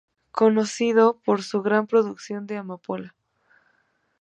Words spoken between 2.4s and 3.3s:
de amapola.